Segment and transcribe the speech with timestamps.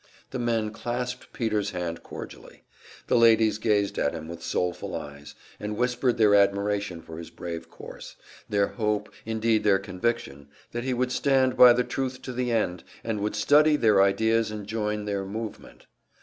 [0.31, 2.63] The men clasped Peter's hand cordially;
[3.05, 7.69] the ladies gazed at him with soulful eyes, and whispered their admiration for his brave
[7.69, 8.15] course,
[8.49, 12.83] their hope, indeed their conviction, that he would stand by the truth to the end,
[13.03, 15.85] and would study their ideas and join their "movement."